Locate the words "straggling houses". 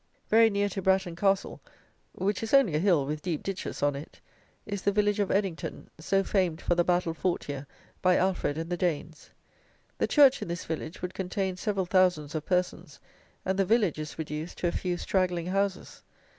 14.97-16.01